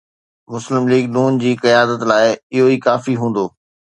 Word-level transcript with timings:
مسلم 0.53 0.83
ليگ 0.91 1.05
ن 1.15 1.37
جي 1.43 1.51
قيادت 1.63 2.01
لاءِ 2.11 2.27
اهو 2.53 2.65
ئي 2.71 2.77
ڪافي 2.85 3.13
هوندو. 3.21 3.45